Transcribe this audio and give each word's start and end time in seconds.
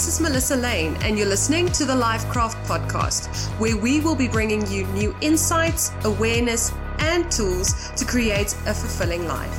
this 0.00 0.14
is 0.14 0.20
Melissa 0.22 0.56
Lainn, 0.56 0.96
and 1.02 1.18
you're 1.18 1.28
listening 1.28 1.70
to 1.72 1.84
the 1.84 1.92
LifeKraft 1.92 2.64
podcast, 2.64 3.28
where 3.60 3.76
we 3.76 4.00
will 4.00 4.14
be 4.14 4.28
bringing 4.28 4.66
you 4.66 4.86
new 4.94 5.14
insights, 5.20 5.92
awareness, 6.04 6.72
and 7.00 7.30
tools 7.30 7.90
to 7.96 8.06
create 8.06 8.54
a 8.64 8.72
fulfilling 8.72 9.28
life. 9.28 9.54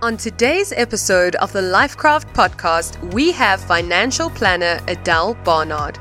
On 0.00 0.16
today's 0.16 0.72
episode 0.72 1.36
of 1.36 1.52
the 1.52 1.60
LifeKraft 1.60 2.32
podcast, 2.32 3.12
we 3.12 3.30
have 3.32 3.60
financial 3.60 4.30
planner 4.30 4.80
Adele 4.88 5.34
Barnard. 5.44 5.98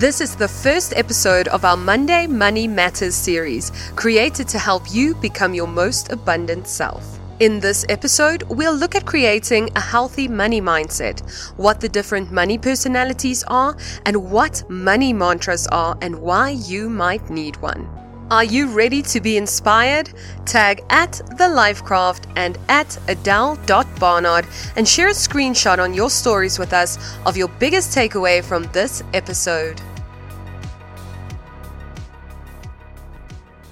This 0.00 0.22
is 0.22 0.34
the 0.34 0.48
first 0.48 0.94
episode 0.96 1.46
of 1.48 1.66
our 1.66 1.76
Monday 1.76 2.26
Money 2.26 2.66
Matters 2.66 3.14
series, 3.14 3.70
created 3.96 4.48
to 4.48 4.58
help 4.58 4.84
you 4.90 5.14
become 5.16 5.52
your 5.52 5.66
most 5.66 6.10
abundant 6.10 6.66
self. 6.66 7.18
In 7.38 7.60
this 7.60 7.84
episode, 7.90 8.44
we'll 8.44 8.72
look 8.74 8.94
at 8.94 9.04
creating 9.04 9.68
a 9.76 9.80
healthy 9.80 10.26
money 10.26 10.62
mindset, 10.62 11.20
what 11.58 11.82
the 11.82 11.88
different 11.90 12.32
money 12.32 12.56
personalities 12.56 13.44
are, 13.48 13.76
and 14.06 14.30
what 14.30 14.64
money 14.70 15.12
mantras 15.12 15.66
are, 15.66 15.98
and 16.00 16.18
why 16.18 16.48
you 16.48 16.88
might 16.88 17.28
need 17.28 17.58
one. 17.58 17.86
Are 18.30 18.44
you 18.44 18.68
ready 18.68 19.02
to 19.02 19.20
be 19.20 19.36
inspired? 19.36 20.14
Tag 20.46 20.82
at 20.88 21.12
the 21.36 21.50
LifeKraft 21.50 22.24
and 22.36 22.56
at 22.70 22.96
adele.barnard 23.08 24.46
and 24.76 24.88
share 24.88 25.08
a 25.08 25.10
screenshot 25.10 25.78
on 25.78 25.92
your 25.92 26.08
stories 26.08 26.58
with 26.58 26.72
us 26.72 26.96
of 27.26 27.36
your 27.36 27.48
biggest 27.58 27.94
takeaway 27.94 28.42
from 28.42 28.62
this 28.72 29.02
episode. 29.12 29.82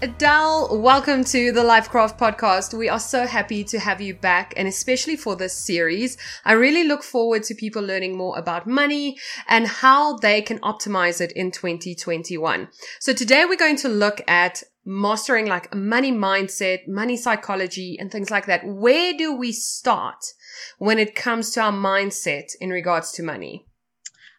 Adele, 0.01 0.81
welcome 0.81 1.25
to 1.25 1.51
the 1.51 1.65
LifeKraft 1.65 2.19
podcast. 2.19 2.73
We 2.73 2.89
are 2.89 3.01
so 3.01 3.27
happy 3.27 3.65
to 3.65 3.81
have 3.81 4.01
you 4.01 4.15
back 4.15 4.55
and 4.57 4.69
especially 4.69 5.17
for 5.17 5.35
this 5.35 5.53
series. 5.53 6.17
I 6.45 6.53
really 6.53 6.85
look 6.85 7.03
forward 7.03 7.43
to 7.45 7.55
people 7.57 7.83
learning 7.83 8.17
more 8.17 8.39
about 8.39 8.65
money 8.65 9.19
and 9.49 9.67
how 9.67 10.17
they 10.17 10.41
can 10.41 10.61
optimize 10.61 11.21
it 11.21 11.33
in 11.33 11.51
2021. 11.51 12.69
So 13.01 13.13
today 13.13 13.45
we're 13.45 13.57
going 13.57 13.75
to 13.79 13.89
look 13.89 14.21
at 14.29 14.63
mastering 14.85 15.47
like 15.47 15.75
money 15.75 16.13
mindset, 16.13 16.87
money 16.87 17.17
psychology 17.17 17.97
and 17.99 18.13
things 18.13 18.31
like 18.31 18.47
that. 18.47 18.65
Where 18.65 19.15
do 19.15 19.35
we 19.35 19.51
start 19.51 20.33
when 20.79 21.01
it 21.01 21.17
comes 21.17 21.51
to 21.51 21.61
our 21.61 21.73
mindset 21.73 22.53
in 22.61 22.71
regards 22.71 23.11
to 23.13 23.25
money? 23.25 23.68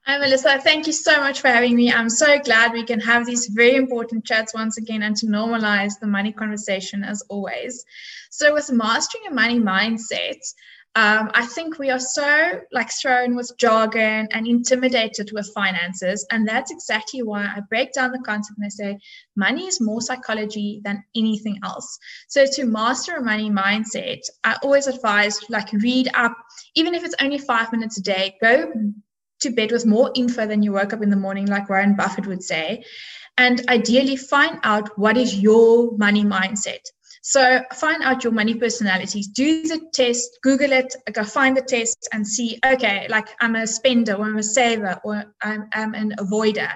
Hi, 0.06 0.18
Melissa. 0.18 0.60
Thank 0.60 0.88
you 0.88 0.94
so 0.94 1.18
much 1.18 1.42
for 1.42 1.50
having 1.50 1.76
me. 1.76 1.92
I'm 1.92 2.10
so 2.10 2.40
glad 2.40 2.74
we 2.74 2.84
can 2.84 3.00
have 3.02 3.26
these 3.26 3.48
very 3.48 3.76
important 3.76 4.26
chats 4.26 4.54
once 4.54 4.78
again 4.78 5.04
and 5.04 5.16
to 5.18 5.28
normalize 5.28 6.00
the 6.00 6.08
money 6.08 6.32
conversation 6.32 7.04
as 7.04 7.22
always. 7.30 7.84
So, 8.32 8.54
with 8.54 8.72
mastering 8.72 9.28
a 9.28 9.34
money 9.34 9.60
mindset, 9.60 10.40
um, 10.96 11.30
I 11.36 11.46
think 11.46 11.78
we 11.78 11.92
are 11.92 12.00
so 12.00 12.62
like 12.72 12.90
thrown 12.92 13.36
with 13.36 13.52
jargon 13.60 14.28
and 14.32 14.48
intimidated 14.48 15.32
with 15.32 15.52
finances. 15.54 16.26
And 16.32 16.48
that's 16.48 16.72
exactly 16.72 17.22
why 17.22 17.44
I 17.44 17.60
break 17.70 17.94
down 17.94 18.12
the 18.12 18.20
concept 18.20 18.58
and 18.58 18.66
I 18.66 18.70
say 18.70 19.00
money 19.36 19.68
is 19.68 19.80
more 19.80 20.02
psychology 20.02 20.82
than 20.84 21.04
anything 21.16 21.60
else. 21.64 22.00
So 22.30 22.46
to 22.46 22.66
master 22.66 23.18
a 23.18 23.24
money 23.24 23.52
mindset, 23.52 24.22
I 24.44 24.58
always 24.64 24.88
advise 24.88 25.40
like 25.50 25.72
read 25.74 26.10
up, 26.16 26.36
even 26.74 26.96
if 26.96 27.04
it's 27.04 27.16
only 27.22 27.38
five 27.38 27.72
minutes 27.72 28.00
a 28.00 28.02
day, 28.02 28.36
go 28.42 28.72
to 29.42 29.52
bed 29.52 29.72
with 29.72 29.86
more 29.86 30.12
info 30.16 30.46
than 30.46 30.64
you 30.64 30.74
woke 30.74 30.94
up 30.94 31.02
in 31.02 31.10
the 31.10 31.16
morning, 31.16 31.46
like 31.46 31.70
Warren 31.70 31.96
Buffett 31.96 32.28
would 32.28 32.44
say. 32.44 32.84
And 33.38 33.62
ideally, 33.70 34.16
find 34.16 34.60
out 34.64 34.98
what 34.98 35.18
is 35.18 35.36
your 35.36 35.98
money 35.98 36.24
mindset. 36.24 36.82
So 37.22 37.62
find 37.74 38.02
out 38.04 38.24
your 38.24 38.34
money 38.34 38.56
personalities. 38.56 39.28
Do 39.28 39.64
the 39.64 39.82
test, 39.94 40.40
Google 40.42 40.72
it, 40.72 40.96
go 41.14 41.24
find 41.24 41.56
the 41.56 41.62
test 41.62 42.08
and 42.14 42.26
see, 42.26 42.60
okay, 42.66 43.08
like 43.10 43.28
I'm 43.42 43.56
a 43.56 43.68
spender 43.68 44.14
or 44.14 44.26
I'm 44.26 44.38
a 44.38 44.44
saver 44.44 45.00
or 45.04 45.26
I'm, 45.42 45.70
I'm 45.74 45.94
an 45.94 46.16
avoider 46.18 46.72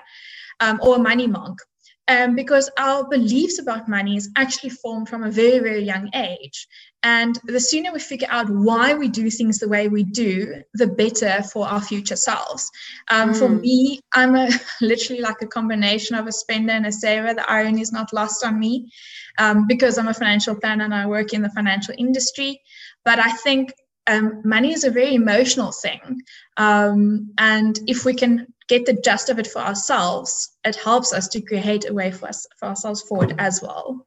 um, 0.59 0.79
or 0.83 0.97
a 0.97 0.99
money 0.99 1.27
monk 1.27 1.59
um, 2.07 2.35
because 2.35 2.69
our 2.77 3.07
beliefs 3.07 3.59
about 3.59 3.87
money 3.87 4.17
is 4.17 4.29
actually 4.35 4.71
formed 4.71 5.07
from 5.07 5.23
a 5.23 5.31
very, 5.31 5.59
very 5.59 5.83
young 5.83 6.09
age. 6.13 6.67
And 7.03 7.37
the 7.45 7.59
sooner 7.59 7.91
we 7.91 7.99
figure 7.99 8.29
out 8.29 8.49
why 8.49 8.93
we 8.93 9.09
do 9.09 9.29
things 9.29 9.59
the 9.59 9.67
way 9.67 9.89
we 9.89 10.03
do, 10.03 10.63
the 10.73 10.87
better 10.87 11.43
for 11.43 11.67
our 11.67 11.81
future 11.81 12.15
selves. 12.15 12.69
Um, 13.11 13.33
mm. 13.33 13.39
For 13.39 13.49
me, 13.49 13.99
I'm 14.13 14.35
a, 14.35 14.49
literally 14.81 15.21
like 15.21 15.41
a 15.41 15.47
combination 15.47 16.15
of 16.15 16.27
a 16.27 16.31
spender 16.31 16.71
and 16.71 16.85
a 16.85 16.91
saver. 16.91 17.33
The 17.33 17.49
irony 17.49 17.81
is 17.81 17.91
not 17.91 18.13
lost 18.13 18.45
on 18.45 18.57
me 18.57 18.89
um, 19.37 19.67
because 19.67 19.97
I'm 19.97 20.07
a 20.07 20.13
financial 20.13 20.55
planner 20.55 20.85
and 20.85 20.95
I 20.95 21.05
work 21.05 21.33
in 21.33 21.41
the 21.41 21.49
financial 21.49 21.93
industry. 21.97 22.61
But 23.03 23.19
I 23.19 23.31
think 23.31 23.73
um, 24.07 24.41
money 24.43 24.73
is 24.73 24.83
a 24.83 24.91
very 24.91 25.15
emotional 25.15 25.71
thing. 25.71 26.21
Um, 26.57 27.33
and 27.37 27.79
if 27.87 28.05
we 28.05 28.13
can 28.13 28.47
get 28.67 28.85
the 28.85 28.93
gist 28.93 29.29
of 29.29 29.39
it 29.39 29.47
for 29.47 29.59
ourselves, 29.59 30.55
it 30.65 30.75
helps 30.75 31.13
us 31.13 31.27
to 31.29 31.41
create 31.41 31.89
a 31.89 31.93
way 31.93 32.11
for 32.11 32.27
us 32.27 32.45
for 32.57 32.67
ourselves 32.67 33.01
forward 33.01 33.35
as 33.37 33.61
well. 33.61 34.05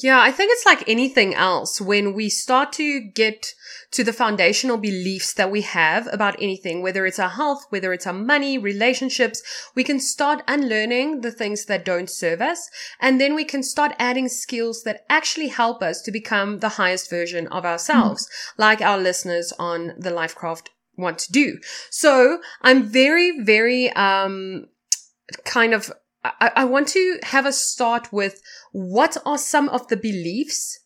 Yeah, 0.00 0.20
I 0.20 0.30
think 0.30 0.52
it's 0.52 0.66
like 0.66 0.88
anything 0.88 1.34
else. 1.34 1.80
When 1.80 2.14
we 2.14 2.28
start 2.28 2.72
to 2.74 3.00
get 3.00 3.54
to 3.90 4.04
the 4.04 4.12
foundational 4.12 4.76
beliefs 4.76 5.32
that 5.34 5.50
we 5.50 5.62
have 5.62 6.08
about 6.12 6.40
anything, 6.40 6.82
whether 6.82 7.04
it's 7.04 7.18
our 7.18 7.30
health, 7.30 7.64
whether 7.70 7.92
it's 7.92 8.06
our 8.06 8.12
money, 8.12 8.58
relationships, 8.58 9.42
we 9.74 9.82
can 9.82 9.98
start 9.98 10.42
unlearning 10.46 11.22
the 11.22 11.32
things 11.32 11.64
that 11.64 11.84
don't 11.84 12.10
serve 12.10 12.40
us. 12.40 12.70
And 13.00 13.20
then 13.20 13.34
we 13.34 13.44
can 13.44 13.62
start 13.62 13.96
adding 13.98 14.28
skills 14.28 14.82
that 14.84 15.04
actually 15.08 15.48
help 15.48 15.82
us 15.82 16.02
to 16.02 16.12
become 16.12 16.60
the 16.60 16.70
highest 16.70 17.10
version 17.10 17.48
of 17.48 17.64
ourselves, 17.64 18.26
mm-hmm. 18.26 18.62
like 18.62 18.80
our 18.80 18.98
listeners 18.98 19.52
on 19.58 19.94
the 19.98 20.10
LifeKraft 20.10 20.68
want 20.96 21.18
to 21.20 21.32
do. 21.32 21.58
So 21.90 22.40
I'm 22.62 22.84
very, 22.84 23.40
very, 23.40 23.90
um, 23.92 24.66
kind 25.44 25.74
of, 25.74 25.90
I, 26.40 26.50
I 26.56 26.64
want 26.64 26.88
to 26.88 27.18
have 27.22 27.46
a 27.46 27.52
start 27.52 28.12
with 28.12 28.40
what 28.72 29.16
are 29.24 29.38
some 29.38 29.68
of 29.68 29.88
the 29.88 29.96
beliefs 29.96 30.78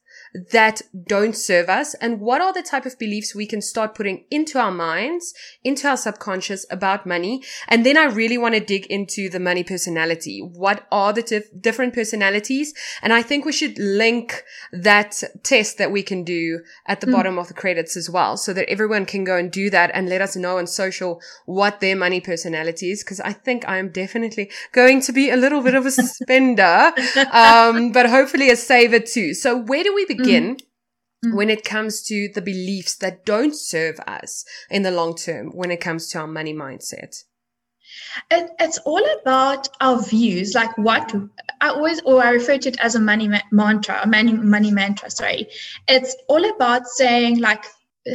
that 0.50 0.80
don't 1.06 1.36
serve 1.36 1.68
us 1.68 1.94
and 1.94 2.20
what 2.20 2.40
are 2.40 2.52
the 2.52 2.62
type 2.62 2.86
of 2.86 2.98
beliefs 2.98 3.34
we 3.34 3.46
can 3.46 3.60
start 3.60 3.94
putting 3.94 4.24
into 4.30 4.58
our 4.58 4.70
minds, 4.70 5.34
into 5.62 5.86
our 5.86 5.96
subconscious 5.96 6.64
about 6.70 7.06
money. 7.06 7.42
And 7.68 7.84
then 7.84 7.98
I 7.98 8.04
really 8.04 8.38
want 8.38 8.54
to 8.54 8.60
dig 8.60 8.86
into 8.86 9.28
the 9.28 9.40
money 9.40 9.62
personality. 9.62 10.40
What 10.40 10.86
are 10.90 11.12
the 11.12 11.22
tif- 11.22 11.60
different 11.60 11.92
personalities? 11.92 12.72
And 13.02 13.12
I 13.12 13.22
think 13.22 13.44
we 13.44 13.52
should 13.52 13.78
link 13.78 14.42
that 14.72 15.22
test 15.42 15.76
that 15.78 15.92
we 15.92 16.02
can 16.02 16.24
do 16.24 16.60
at 16.86 17.00
the 17.00 17.06
mm. 17.06 17.12
bottom 17.12 17.38
of 17.38 17.48
the 17.48 17.54
credits 17.54 17.96
as 17.96 18.08
well 18.08 18.36
so 18.36 18.52
that 18.54 18.68
everyone 18.70 19.04
can 19.04 19.24
go 19.24 19.36
and 19.36 19.50
do 19.50 19.68
that 19.70 19.90
and 19.92 20.08
let 20.08 20.22
us 20.22 20.34
know 20.34 20.56
on 20.58 20.66
social 20.66 21.20
what 21.44 21.80
their 21.80 21.96
money 21.96 22.20
personality 22.20 22.90
is. 22.90 23.04
Cause 23.04 23.20
I 23.20 23.32
think 23.32 23.68
I'm 23.68 23.90
definitely 23.90 24.50
going 24.72 25.02
to 25.02 25.12
be 25.12 25.28
a 25.28 25.36
little 25.36 25.60
bit 25.60 25.74
of 25.74 25.84
a 25.84 25.90
spender, 25.90 26.92
um, 27.32 27.92
but 27.92 28.08
hopefully 28.08 28.50
a 28.50 28.56
saver 28.56 28.98
too. 28.98 29.34
So 29.34 29.58
where 29.58 29.84
do 29.84 29.94
we 29.94 30.06
begin? 30.06 30.21
Begin 30.22 30.56
mm. 31.24 31.34
when 31.34 31.50
it 31.50 31.64
comes 31.64 32.02
to 32.02 32.28
the 32.34 32.42
beliefs 32.42 32.96
that 32.96 33.24
don't 33.24 33.54
serve 33.54 33.98
us 34.00 34.44
in 34.70 34.82
the 34.82 34.90
long 34.90 35.16
term 35.16 35.50
when 35.50 35.70
it 35.70 35.80
comes 35.80 36.08
to 36.08 36.18
our 36.18 36.26
money 36.26 36.54
mindset? 36.54 37.24
It, 38.30 38.50
it's 38.58 38.78
all 38.78 39.04
about 39.20 39.68
our 39.80 40.02
views, 40.02 40.54
like 40.54 40.76
what 40.78 41.14
I 41.60 41.68
always, 41.68 42.00
or 42.02 42.24
I 42.24 42.30
refer 42.30 42.58
to 42.58 42.68
it 42.68 42.80
as 42.80 42.94
a 42.94 43.00
money 43.00 43.28
ma- 43.28 43.48
mantra, 43.50 44.00
a 44.02 44.06
money, 44.06 44.32
money 44.32 44.70
mantra, 44.70 45.10
sorry. 45.10 45.48
It's 45.88 46.16
all 46.28 46.44
about 46.54 46.86
saying, 46.86 47.40
like, 47.40 47.64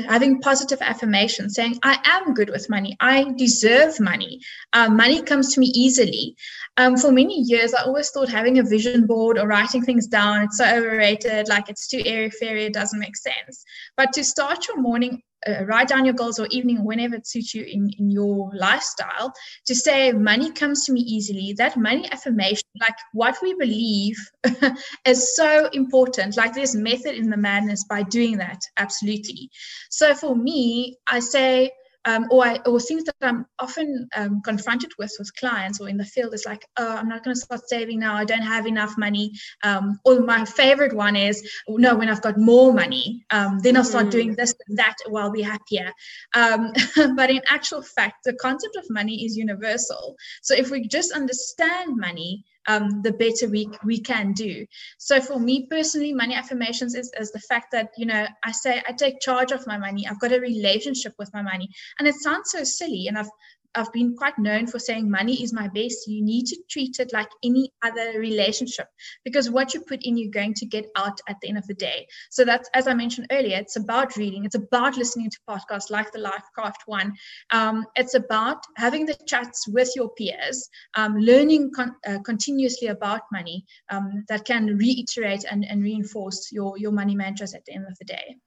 having 0.08 0.42
positive 0.42 0.80
affirmation, 0.81 1.50
saying, 1.50 1.80
I 1.84 2.00
am 2.06 2.34
good 2.34 2.50
with 2.50 2.70
money. 2.70 2.98
I 3.00 3.31
deserve 3.38 4.00
money. 4.00 4.42
Uh, 4.74 4.90
money 4.90 5.22
comes 5.22 5.53
to 5.53 5.59
me 5.59 5.68
easily. 5.68 6.36
Um, 6.78 6.97
for 6.97 7.11
many 7.11 7.41
years, 7.41 7.73
I 7.73 7.84
always 7.84 8.09
thought 8.09 8.29
having 8.29 8.59
a 8.59 8.64
vision 8.64 9.06
board 9.06 9.38
or 9.38 9.47
writing 9.47 9.82
things 9.84 10.08
down, 10.08 10.44
it's 10.44 10.58
so 10.58 10.66
overrated, 10.66 11.47
like 11.47 11.70
it's 11.70 11.88
too 11.88 12.02
airy 12.06 12.29
fairy, 12.29 12.66
it 12.66 12.73
doesn't 12.73 13.00
make 13.00 13.16
sense. 13.16 13.64
But 13.96 14.14
to 14.14 14.23
start 14.23 14.67
your 14.67 14.79
morning 14.79 15.22
uh, 15.47 15.66
write 15.66 15.87
down 15.87 16.05
your 16.05 16.13
goals 16.13 16.39
or 16.39 16.47
evening 16.49 16.84
whenever 16.84 17.16
it 17.16 17.28
suits 17.28 17.53
you 17.53 17.63
in, 17.63 17.89
in 17.99 18.09
your 18.09 18.51
lifestyle 18.53 19.34
to 19.66 19.75
say 19.75 20.11
money 20.11 20.51
comes 20.51 20.85
to 20.85 20.93
me 20.93 21.01
easily. 21.01 21.53
That 21.57 21.78
money 21.78 22.09
affirmation 22.11 22.67
like 22.79 22.95
what 23.13 23.37
we 23.41 23.53
believe 23.55 24.17
is 25.05 25.35
so 25.35 25.69
important. 25.73 26.37
Like 26.37 26.53
there's 26.53 26.75
method 26.75 27.16
in 27.16 27.29
the 27.29 27.37
madness 27.37 27.85
by 27.85 28.03
doing 28.03 28.37
that 28.37 28.61
absolutely. 28.78 29.49
So 29.89 30.13
for 30.13 30.35
me 30.35 30.97
i 31.07 31.19
say 31.19 31.72
um, 32.08 32.26
or, 32.32 32.46
I, 32.46 32.56
or 32.66 32.80
things 32.80 33.04
that 33.04 33.16
I'm 33.22 33.46
often 33.59 34.08
um, 34.16 34.42
confronted 34.42 34.92
with 34.98 35.14
with 35.20 35.36
clients 35.36 35.82
or 35.82 35.90
in 35.90 35.98
the 35.98 36.06
field 36.06 36.34
is 36.34 36.46
like, 36.46 36.66
oh, 36.78 36.96
I'm 36.96 37.09
not 37.09 37.24
going 37.24 37.36
to 37.36 37.40
start 37.40 37.68
saving 37.68 38.00
now. 38.00 38.16
I 38.16 38.24
don't 38.24 38.42
have 38.42 38.66
enough 38.66 38.98
money. 38.98 39.34
Um, 39.64 40.00
or 40.06 40.22
my 40.22 40.46
favorite 40.46 40.96
one 40.96 41.18
is, 41.18 41.46
no, 41.68 41.96
when 41.96 42.08
I've 42.08 42.22
got 42.22 42.38
more 42.38 42.74
money, 42.74 43.26
um, 43.32 43.59
then 43.59 43.76
I'll 43.76 43.84
start 43.84 44.08
mm. 44.08 44.12
doing 44.12 44.36
this 44.36 44.56
and 44.68 44.78
that. 44.78 44.96
Or 45.09 45.20
I'll 45.20 45.32
be 45.32 45.42
happier. 45.42 45.92
Um, 46.34 46.72
but 47.18 47.30
in 47.30 47.42
actual 47.50 47.82
fact, 47.82 48.24
the 48.24 48.34
concept 48.36 48.78
of 48.78 48.90
money 48.90 49.26
is 49.26 49.36
universal. 49.36 50.16
So 50.42 50.56
if 50.56 50.72
we 50.72 50.88
just 50.88 51.12
understand 51.12 51.98
money, 51.98 52.46
um, 52.67 53.02
the 53.02 53.14
better 53.14 53.49
we 53.49 53.69
we 53.84 53.99
can 53.99 54.34
do. 54.34 54.66
So 54.97 55.19
for 55.22 55.40
me 55.40 55.67
personally, 55.69 56.14
money 56.14 56.35
affirmations 56.35 56.96
is, 56.96 57.11
is 57.19 57.31
the 57.31 57.40
fact 57.40 57.72
that 57.72 57.90
you 57.97 58.05
know 58.05 58.28
I 58.43 58.52
say 58.52 58.81
I 58.87 58.91
take 58.91 59.19
charge 59.19 59.52
of 59.52 59.66
my 59.67 59.78
money. 59.78 60.08
I've 60.08 60.19
got 60.19 60.34
a 60.34 60.40
relationship 60.40 61.14
with 61.17 61.34
my 61.34 61.41
money, 61.41 61.69
and 61.99 62.08
it 62.08 62.16
sounds 62.16 62.52
so 62.52 62.64
silly, 62.64 63.08
and 63.08 63.17
I've 63.17 63.29
I've 63.78 63.94
been 63.94 64.16
quite 64.16 64.38
known 64.40 64.66
for 64.66 64.79
saying 64.79 65.09
money 65.09 65.44
is 65.44 65.53
my 65.53 65.68
best. 65.68 66.08
You 66.08 66.24
need 66.24 66.47
to 66.47 66.58
treat 66.68 67.00
it 67.00 67.14
like 67.14 67.29
any 67.44 67.72
other 67.84 68.20
relationship 68.20 68.88
because 69.24 69.52
what 69.52 69.74
you 69.74 69.82
put 69.82 70.03
in, 70.03 70.18
you're 70.18 70.32
going 70.32 70.56
to 70.56 70.66
get 70.66 70.88
out 70.96 71.20
at 71.29 71.38
the 71.41 71.50
end 71.50 71.59
of 71.59 71.68
the 71.68 71.76
day. 71.76 72.08
So 72.32 72.44
that's, 72.44 72.68
as 72.74 72.88
I 72.88 72.96
mentioned 72.96 73.28
earlier, 73.32 73.58
it's 73.58 73.76
about 73.76 74.16
reading. 74.16 74.46
It's 74.46 74.56
about 74.56 74.97
listening 74.97 75.29
to 75.29 75.40
podcasts 75.47 75.91
like 75.91 76.12
the 76.12 76.20
LifeKraft 76.20 76.88
one. 76.88 77.14
Um, 77.52 77.85
it's 77.96 78.16
about 78.16 78.64
having 78.78 79.06
the 79.06 79.16
chats 79.28 79.68
with 79.68 79.91
your 79.96 80.09
peers, 80.09 80.68
um, 80.96 81.16
learning 81.18 81.72
con- 81.76 81.96
uh, 82.08 82.20
continuously 82.26 82.88
about 82.88 83.22
money 83.32 83.64
um, 83.91 84.26
that 84.28 84.46
can 84.46 84.76
reiterate 84.78 85.46
and, 85.50 85.64
and 85.66 85.84
reinforce 85.84 86.52
your, 86.52 86.78
your 86.80 86.91
money 86.91 87.16
mantras 87.16 87.53
at 87.53 87.64
the 87.66 87.73
end 87.73 87.85
of 87.88 87.97
the 88.00 88.06
day. 88.06 88.38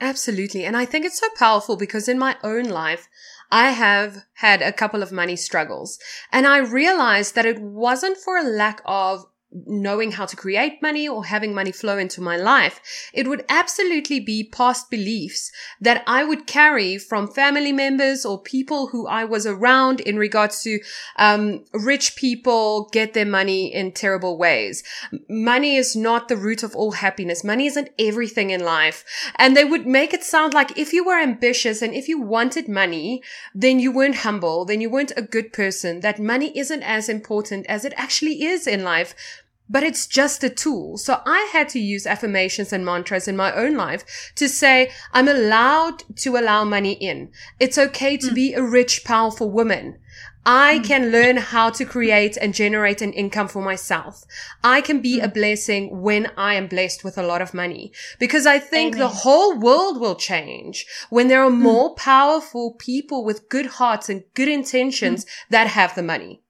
Absolutely. 0.00 0.66
And 0.66 0.76
I 0.76 0.84
think 0.84 1.06
it's 1.06 1.18
so 1.18 1.28
powerful 1.38 1.76
because 1.76 2.06
in 2.06 2.18
my 2.18 2.36
own 2.44 2.64
life, 2.64 3.08
I 3.50 3.70
have 3.70 4.24
had 4.34 4.62
a 4.62 4.72
couple 4.72 5.02
of 5.02 5.12
money 5.12 5.36
struggles. 5.36 5.98
And 6.32 6.46
I 6.46 6.58
realized 6.58 7.34
that 7.34 7.46
it 7.46 7.60
wasn't 7.60 8.18
for 8.18 8.36
a 8.36 8.42
lack 8.42 8.80
of 8.84 9.26
knowing 9.64 10.12
how 10.12 10.26
to 10.26 10.36
create 10.36 10.82
money 10.82 11.08
or 11.08 11.24
having 11.24 11.54
money 11.54 11.72
flow 11.72 11.96
into 11.96 12.20
my 12.20 12.36
life. 12.36 12.80
It 13.12 13.28
would 13.28 13.44
absolutely 13.48 14.20
be 14.20 14.44
past 14.44 14.90
beliefs 14.90 15.50
that 15.80 16.02
I 16.06 16.24
would 16.24 16.46
carry 16.46 16.98
from 16.98 17.28
family 17.28 17.72
members 17.72 18.26
or 18.26 18.42
people 18.42 18.88
who 18.88 19.06
I 19.06 19.24
was 19.24 19.46
around 19.46 20.00
in 20.00 20.18
regards 20.18 20.62
to 20.62 20.80
um, 21.16 21.64
rich 21.72 22.16
people 22.16 22.88
get 22.92 23.14
their 23.14 23.26
money 23.26 23.72
in 23.72 23.92
terrible 23.92 24.36
ways. 24.36 24.82
Money 25.28 25.76
is 25.76 25.96
not 25.96 26.28
the 26.28 26.36
root 26.36 26.62
of 26.62 26.76
all 26.76 26.92
happiness. 26.92 27.44
Money 27.44 27.66
isn't 27.66 27.90
everything 27.98 28.50
in 28.50 28.60
life. 28.60 29.04
And 29.36 29.56
they 29.56 29.64
would 29.64 29.86
make 29.86 30.12
it 30.12 30.24
sound 30.24 30.54
like 30.54 30.76
if 30.76 30.92
you 30.92 31.04
were 31.04 31.18
ambitious 31.18 31.82
and 31.82 31.94
if 31.94 32.08
you 32.08 32.20
wanted 32.20 32.68
money, 32.68 33.22
then 33.54 33.78
you 33.78 33.92
weren't 33.92 34.16
humble, 34.16 34.64
then 34.64 34.80
you 34.80 34.90
weren't 34.90 35.12
a 35.16 35.22
good 35.22 35.52
person, 35.52 36.00
that 36.00 36.18
money 36.18 36.56
isn't 36.58 36.82
as 36.82 37.08
important 37.08 37.66
as 37.66 37.84
it 37.84 37.94
actually 37.96 38.42
is 38.42 38.66
in 38.66 38.82
life 38.82 39.14
but 39.68 39.82
it's 39.82 40.06
just 40.06 40.44
a 40.44 40.50
tool. 40.50 40.96
So 40.96 41.20
I 41.26 41.48
had 41.52 41.68
to 41.70 41.80
use 41.80 42.06
affirmations 42.06 42.72
and 42.72 42.84
mantras 42.84 43.28
in 43.28 43.36
my 43.36 43.52
own 43.52 43.76
life 43.76 44.32
to 44.36 44.48
say, 44.48 44.90
I'm 45.12 45.28
allowed 45.28 46.04
to 46.16 46.36
allow 46.36 46.64
money 46.64 46.92
in. 46.92 47.30
It's 47.58 47.78
okay 47.78 48.16
to 48.18 48.28
mm. 48.28 48.34
be 48.34 48.54
a 48.54 48.62
rich, 48.62 49.04
powerful 49.04 49.50
woman. 49.50 49.98
I 50.48 50.78
mm. 50.78 50.84
can 50.84 51.10
learn 51.10 51.38
how 51.38 51.70
to 51.70 51.84
create 51.84 52.36
and 52.36 52.54
generate 52.54 53.02
an 53.02 53.12
income 53.12 53.48
for 53.48 53.60
myself. 53.60 54.24
I 54.62 54.80
can 54.80 55.00
be 55.00 55.18
a 55.18 55.26
hmm. 55.26 55.32
blessing 55.32 56.02
when 56.02 56.30
I 56.36 56.54
am 56.54 56.68
blessed 56.68 57.02
with 57.02 57.18
a 57.18 57.26
lot 57.26 57.42
of 57.42 57.52
money 57.52 57.92
because 58.20 58.46
I 58.46 58.60
think 58.60 58.94
Amen. 58.94 59.00
the 59.00 59.08
whole 59.08 59.58
world 59.58 60.00
will 60.00 60.14
change 60.14 60.86
when 61.10 61.26
there 61.26 61.42
are 61.42 61.50
mm. 61.50 61.58
more 61.58 61.96
powerful 61.96 62.74
people 62.74 63.24
with 63.24 63.48
good 63.48 63.66
hearts 63.66 64.08
and 64.08 64.22
good 64.34 64.48
intentions 64.48 65.24
hmm. 65.24 65.28
that 65.50 65.66
have 65.66 65.96
the 65.96 66.02
money. 66.04 66.42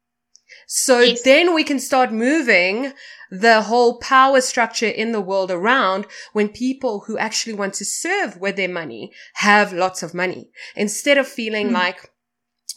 So 0.66 1.00
yes. 1.00 1.22
then 1.22 1.54
we 1.54 1.62
can 1.62 1.78
start 1.78 2.12
moving 2.12 2.92
the 3.30 3.62
whole 3.62 3.98
power 3.98 4.40
structure 4.40 4.88
in 4.88 5.12
the 5.12 5.20
world 5.20 5.50
around 5.50 6.06
when 6.32 6.48
people 6.48 7.04
who 7.06 7.16
actually 7.18 7.54
want 7.54 7.74
to 7.74 7.84
serve 7.84 8.40
with 8.40 8.56
their 8.56 8.68
money 8.68 9.12
have 9.34 9.72
lots 9.72 10.02
of 10.02 10.14
money 10.14 10.50
instead 10.74 11.18
of 11.18 11.26
feeling 11.26 11.68
mm. 11.68 11.72
like 11.72 12.10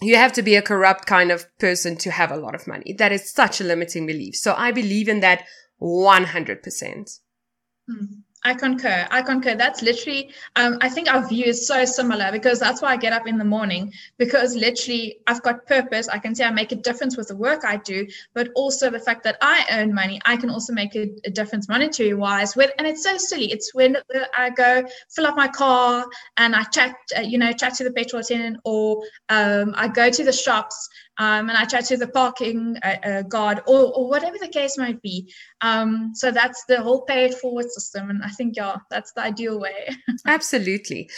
you 0.01 0.15
have 0.15 0.33
to 0.33 0.41
be 0.41 0.55
a 0.55 0.61
corrupt 0.61 1.05
kind 1.05 1.31
of 1.31 1.45
person 1.57 1.97
to 1.97 2.11
have 2.11 2.31
a 2.31 2.37
lot 2.37 2.55
of 2.55 2.67
money. 2.67 2.93
That 2.93 3.11
is 3.11 3.31
such 3.31 3.59
a 3.59 3.65
limiting 3.65 4.05
belief. 4.05 4.35
So 4.35 4.53
I 4.55 4.71
believe 4.71 5.09
in 5.09 5.19
that 5.19 5.43
100%. 5.81 6.61
Mm. 7.89 8.07
I 8.43 8.53
concur. 8.53 9.05
I 9.11 9.21
concur. 9.21 9.55
That's 9.55 9.81
literally, 9.81 10.31
um, 10.55 10.77
I 10.79 10.87
think 10.87 11.11
our 11.11 11.27
view 11.27 11.45
is 11.45 11.67
so 11.67 11.83
similar 11.83 12.31
because 12.31 12.57
that's 12.59 12.81
why 12.81 12.93
I 12.93 12.97
get 12.97 13.11
up 13.11 13.27
in 13.27 13.37
the 13.37 13.43
morning 13.43 13.91
because 14.17 14.55
literally 14.55 15.17
I've 15.27 15.43
got 15.43 15.65
purpose. 15.65 16.07
I 16.07 16.19
can 16.19 16.33
say 16.33 16.45
I 16.45 16.51
make 16.51 16.71
a 16.71 16.77
difference 16.77 17.17
with 17.17 17.27
the 17.27 17.35
work 17.35 17.65
I 17.65 17.77
do, 17.77 18.07
but 18.33 18.49
also 18.55 18.89
the 18.89 18.99
fact 18.99 19.23
that 19.25 19.37
I 19.41 19.65
earn 19.71 19.93
money, 19.93 20.21
I 20.25 20.37
can 20.37 20.49
also 20.49 20.71
make 20.71 20.95
a, 20.95 21.09
a 21.25 21.29
difference 21.29 21.67
monetary 21.67 22.13
wise. 22.13 22.55
With 22.55 22.71
and 22.77 22.87
it's 22.87 23.03
so 23.03 23.17
silly. 23.17 23.51
It's 23.51 23.73
when 23.73 23.97
I 24.37 24.51
go 24.51 24.85
fill 25.09 25.27
up 25.27 25.35
my 25.35 25.49
car 25.49 26.05
and 26.37 26.55
I 26.55 26.63
chat, 26.63 26.95
uh, 27.17 27.21
you 27.21 27.37
know, 27.37 27.51
chat 27.51 27.73
to 27.75 27.83
the 27.83 27.91
petrol 27.91 28.21
attendant, 28.21 28.57
or 28.63 29.03
um, 29.27 29.73
I 29.75 29.89
go 29.89 30.09
to 30.09 30.23
the 30.23 30.33
shops 30.33 30.87
um, 31.19 31.49
and 31.49 31.57
I 31.57 31.65
chat 31.65 31.85
to 31.85 31.97
the 31.97 32.07
parking 32.07 32.77
uh, 32.81 32.95
uh, 33.03 33.21
guard 33.23 33.61
or, 33.67 33.93
or 33.93 34.09
whatever 34.09 34.37
the 34.39 34.47
case 34.47 34.77
might 34.77 35.01
be. 35.01 35.31
Um, 35.59 36.11
so 36.15 36.31
that's 36.31 36.63
the 36.69 36.81
whole 36.81 37.01
pay 37.01 37.25
it 37.25 37.35
forward 37.35 37.69
system. 37.69 38.09
And 38.09 38.23
I 38.23 38.29
think, 38.29 38.55
yeah, 38.55 38.77
that's 38.89 39.11
the 39.11 39.21
ideal 39.21 39.59
way. 39.59 39.89
Absolutely. 40.25 41.09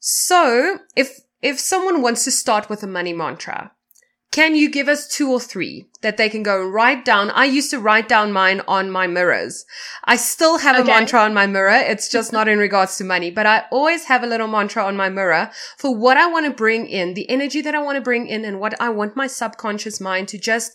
So 0.00 0.78
if, 0.96 1.20
if 1.40 1.60
someone 1.60 2.02
wants 2.02 2.24
to 2.24 2.32
start 2.32 2.68
with 2.68 2.82
a 2.82 2.88
money 2.88 3.12
mantra, 3.12 3.70
can 4.30 4.54
you 4.54 4.70
give 4.70 4.88
us 4.88 5.08
two 5.08 5.32
or 5.32 5.40
three 5.40 5.86
that 6.02 6.18
they 6.18 6.28
can 6.28 6.42
go 6.42 6.62
and 6.62 6.72
write 6.72 7.04
down? 7.04 7.30
I 7.30 7.46
used 7.46 7.70
to 7.70 7.78
write 7.78 8.08
down 8.08 8.30
mine 8.30 8.60
on 8.68 8.90
my 8.90 9.06
mirrors. 9.06 9.64
I 10.04 10.16
still 10.16 10.58
have 10.58 10.76
okay. 10.76 10.82
a 10.82 10.86
mantra 10.86 11.20
on 11.20 11.32
my 11.32 11.46
mirror. 11.46 11.70
It's 11.70 12.10
just 12.10 12.30
not 12.30 12.46
in 12.46 12.58
regards 12.58 12.98
to 12.98 13.04
money, 13.04 13.30
but 13.30 13.46
I 13.46 13.64
always 13.72 14.04
have 14.04 14.22
a 14.22 14.26
little 14.26 14.46
mantra 14.46 14.84
on 14.84 14.96
my 14.96 15.08
mirror 15.08 15.50
for 15.78 15.96
what 15.96 16.18
I 16.18 16.26
want 16.26 16.44
to 16.44 16.52
bring 16.52 16.86
in, 16.86 17.14
the 17.14 17.28
energy 17.30 17.62
that 17.62 17.74
I 17.74 17.82
want 17.82 17.96
to 17.96 18.02
bring 18.02 18.26
in 18.26 18.44
and 18.44 18.60
what 18.60 18.78
I 18.80 18.90
want 18.90 19.16
my 19.16 19.26
subconscious 19.26 19.98
mind 19.98 20.28
to 20.28 20.38
just 20.38 20.72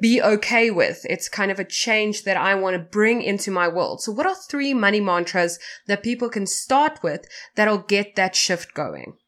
be 0.00 0.22
okay 0.22 0.70
with. 0.70 1.04
It's 1.08 1.28
kind 1.28 1.50
of 1.50 1.60
a 1.60 1.64
change 1.64 2.24
that 2.24 2.38
I 2.38 2.54
want 2.54 2.74
to 2.74 2.80
bring 2.80 3.20
into 3.20 3.50
my 3.50 3.68
world. 3.68 4.00
So 4.00 4.12
what 4.12 4.26
are 4.26 4.34
three 4.34 4.72
money 4.72 5.00
mantras 5.00 5.58
that 5.86 6.02
people 6.02 6.30
can 6.30 6.46
start 6.46 7.02
with 7.02 7.26
that'll 7.54 7.78
get 7.78 8.16
that 8.16 8.34
shift 8.34 8.72
going? 8.72 9.18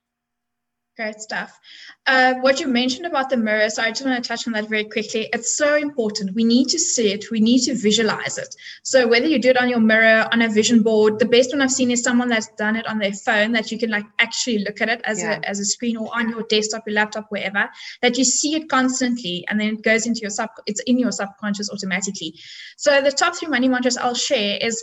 Great 0.97 1.21
stuff. 1.21 1.61
Uh, 2.07 2.37
what 2.41 2.59
you 2.59 2.67
mentioned 2.67 3.05
about 3.05 3.29
the 3.29 3.37
mirror, 3.37 3.69
so 3.69 3.83
I 3.83 3.91
just 3.91 4.07
want 4.07 4.23
to 4.23 4.27
touch 4.27 4.47
on 4.47 4.55
that 4.55 4.71
very 4.71 4.85
quickly. 4.85 5.29
It's 5.31 5.55
so 5.55 5.77
important. 5.77 6.35
We 6.35 6.43
need 6.43 6.69
to 6.69 6.79
see 6.79 7.13
it, 7.13 7.31
we 7.31 7.39
need 7.39 7.61
to 7.65 7.75
visualize 7.75 8.39
it. 8.39 8.57
So, 8.83 9.07
whether 9.07 9.27
you 9.27 9.39
do 9.39 9.51
it 9.51 9.59
on 9.59 9.69
your 9.69 9.81
mirror, 9.81 10.27
on 10.33 10.41
a 10.41 10.49
vision 10.49 10.83
board, 10.83 11.19
the 11.19 11.27
best 11.27 11.53
one 11.53 11.61
I've 11.61 11.71
seen 11.71 11.91
is 11.91 12.03
someone 12.03 12.31
that's 12.31 12.49
done 12.57 12.77
it 12.77 12.87
on 12.87 12.99
their 12.99 13.13
phone 13.13 13.53
that 13.53 13.71
you 13.71 13.79
can 13.79 13.91
like 13.91 14.07
actually 14.19 14.61
look 14.61 14.81
at 14.81 14.89
it 14.89 15.03
as, 15.05 15.21
yeah. 15.21 15.39
a, 15.39 15.47
as 15.47 15.61
a 15.61 15.67
screen 15.67 15.99
or 15.99 16.09
on 16.17 16.31
your 16.31 16.45
desktop, 16.45 16.85
your 16.87 16.95
laptop, 16.95 17.27
wherever, 17.29 17.69
that 18.01 18.17
you 18.17 18.25
see 18.25 18.55
it 18.55 18.71
constantly 18.71 19.45
and 19.51 19.61
then 19.61 19.75
it 19.75 19.83
goes 19.83 20.07
into 20.07 20.21
your 20.21 20.31
sub, 20.31 20.49
it's 20.65 20.81
in 20.87 20.99
your 20.99 21.13
subconscious 21.13 21.69
automatically. 21.71 22.33
So, 22.79 23.03
the 23.03 23.13
top 23.13 23.37
three 23.37 23.49
money 23.49 23.69
mantras 23.69 23.99
I'll 23.99 24.15
share 24.15 24.57
is 24.63 24.83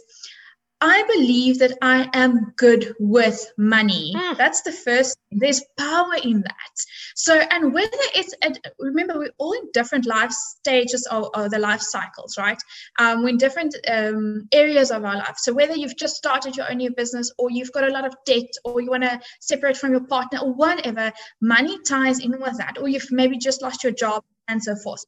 I 0.86 1.02
believe 1.16 1.60
that 1.60 1.78
I 1.82 2.10
am 2.14 2.52
good 2.58 2.94
with 3.00 3.40
money. 3.58 4.12
Mm. 4.14 4.38
That's 4.38 4.64
the 4.64 4.74
first. 4.74 5.18
There's 5.32 5.64
power 5.78 6.16
in 6.22 6.42
that. 6.42 6.76
So, 7.16 7.40
and 7.40 7.74
whether 7.74 7.98
it's, 8.14 8.34
at, 8.42 8.60
remember, 8.80 9.18
we're 9.18 9.32
all 9.38 9.54
in 9.54 9.70
different 9.74 10.06
life 10.06 10.32
stages 10.32 11.08
of, 11.10 11.30
of 11.36 11.52
the 11.52 11.60
life 11.60 11.80
cycles, 11.80 12.38
right? 12.38 12.62
Um, 13.00 13.24
we're 13.24 13.30
in 13.30 13.38
different 13.38 13.78
um, 13.88 14.50
areas 14.52 14.92
of 14.92 15.06
our 15.06 15.16
life. 15.16 15.38
So, 15.38 15.54
whether 15.54 15.74
you've 15.74 15.96
just 15.96 16.18
started 16.18 16.58
your 16.58 16.70
own 16.70 16.78
new 16.78 16.94
business 16.94 17.32
or 17.38 17.50
you've 17.50 17.72
got 17.72 17.86
a 17.86 17.94
lot 17.94 18.06
of 18.06 18.14
debt 18.26 18.52
or 18.66 18.82
you 18.82 18.90
want 18.90 19.04
to 19.04 19.22
separate 19.40 19.78
from 19.78 19.92
your 19.92 20.06
partner 20.06 20.40
or 20.40 20.54
whatever, 20.54 21.14
money 21.42 21.80
ties 21.88 22.20
in 22.20 22.32
with 22.32 22.58
that. 22.58 22.78
Or 22.78 22.90
you've 22.90 23.10
maybe 23.10 23.38
just 23.38 23.62
lost 23.62 23.86
your 23.86 23.94
job 23.94 24.26
and 24.50 24.62
so 24.62 24.76
forth. 24.76 25.06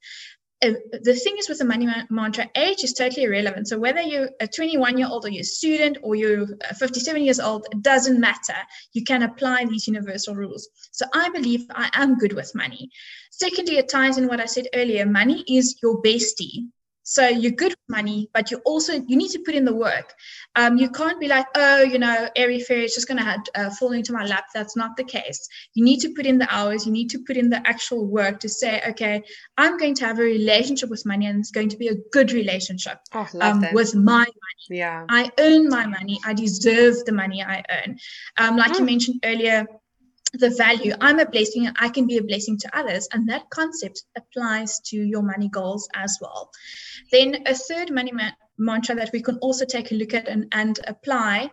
Uh, 0.66 0.74
the 1.04 1.14
thing 1.14 1.36
is 1.38 1.48
with 1.48 1.60
the 1.60 1.66
money 1.66 1.88
mantra, 2.10 2.50
age 2.56 2.84
is 2.84 2.94
totally 2.94 3.24
irrelevant. 3.24 3.68
So 3.68 3.78
whether 3.78 4.02
you're 4.02 4.30
a 4.40 4.48
21 4.48 4.98
year 4.98 5.08
old 5.08 5.26
or 5.26 5.30
you're 5.30 5.42
a 5.42 5.44
student 5.44 5.98
or 6.02 6.16
you're 6.16 6.48
57 6.80 7.24
years 7.24 7.40
old, 7.40 7.68
it 7.72 7.82
doesn't 7.82 8.20
matter. 8.20 8.58
You 8.94 9.04
can 9.04 9.24
apply 9.24 9.66
these 9.66 9.88
universal 9.88 10.36
rules. 10.36 10.68
So 10.92 11.06
I 11.14 11.30
believe 11.30 11.66
I 11.72 11.90
am 11.94 12.18
good 12.18 12.34
with 12.34 12.56
money. 12.56 12.90
Secondly, 13.32 13.78
it 13.78 13.90
ties 13.90 14.18
in 14.18 14.28
what 14.28 14.40
I 14.40 14.46
said 14.46 14.68
earlier. 14.74 15.06
Money 15.06 15.44
is 15.48 15.78
your 15.84 16.02
bestie. 16.02 16.68
So 17.08 17.28
you're 17.28 17.52
good 17.52 17.70
with 17.70 17.88
money, 17.88 18.30
but 18.34 18.50
you 18.50 18.58
also 18.66 18.94
you 18.94 19.16
need 19.16 19.30
to 19.30 19.40
put 19.46 19.54
in 19.54 19.64
the 19.64 19.76
work. 19.76 20.14
Um, 20.56 20.78
you 20.78 20.90
can't 20.90 21.20
be 21.20 21.28
like, 21.28 21.46
oh, 21.54 21.84
you 21.84 22.00
know, 22.00 22.28
airy 22.36 22.60
fairy 22.60 22.86
is 22.86 22.96
just 22.96 23.08
going 23.08 23.24
to 23.24 23.44
uh, 23.54 23.70
fall 23.70 23.92
into 23.92 24.12
my 24.12 24.26
lap. 24.26 24.46
That's 24.56 24.76
not 24.76 24.98
the 24.98 25.04
case. 25.04 25.48
You 25.76 25.86
need 25.86 26.00
to 26.00 26.10
put 26.16 26.26
in 26.26 26.40
the 26.40 26.54
hours. 26.54 26.84
You 26.86 26.92
need 26.92 27.12
to 27.12 27.20
put 27.20 27.38
in 27.38 27.52
the 27.52 27.62
actual 27.68 28.08
work 28.08 28.40
to 28.40 28.50
say, 28.50 28.82
okay, 28.90 29.22
I'm 29.56 29.78
going 29.78 29.94
to 29.96 30.06
have 30.06 30.18
a 30.18 30.24
relationship 30.24 30.90
with 30.90 31.06
money, 31.06 31.28
and 31.28 31.40
it's 31.40 31.52
going 31.52 31.70
to 31.70 31.78
be 31.78 31.90
a 31.90 31.96
good 32.12 32.32
relationship 32.32 32.98
oh, 33.14 33.28
um, 33.40 33.64
with 33.72 33.94
my 33.94 34.26
money. 34.26 34.66
Yeah, 34.68 35.06
I 35.08 35.32
earn 35.38 35.70
my 35.70 35.86
money. 35.86 36.20
I 36.26 36.34
deserve 36.34 37.06
the 37.06 37.12
money 37.12 37.44
I 37.44 37.64
earn. 37.70 38.00
Um, 38.38 38.58
like 38.58 38.72
mm. 38.72 38.80
you 38.80 38.86
mentioned 38.86 39.20
earlier, 39.24 39.68
the 40.38 40.50
value. 40.52 40.94
I'm 41.02 41.20
a 41.20 41.26
blessing 41.26 41.70
i 41.78 41.90
can 41.90 42.08
be 42.08 42.18
a 42.18 42.24
blessing 42.24 42.58
to 42.60 42.78
others 42.78 43.08
and 43.12 43.28
that 43.30 43.50
concept 43.50 44.04
applies 44.18 44.80
to 44.88 44.98
your 44.98 45.22
money 45.22 45.50
goals 45.50 45.88
as 45.94 46.18
well. 46.22 46.50
Then 47.12 47.44
a 47.46 47.56
third 47.56 47.92
money 47.92 48.12
ma- 48.12 48.32
mantra 48.58 48.96
that 48.96 49.12
we 49.14 49.22
can 49.22 49.38
also 49.38 49.66
take 49.66 49.92
a 49.92 49.96
look 49.96 50.14
at 50.14 50.28
and, 50.28 50.48
and 50.52 50.80
apply 50.88 51.52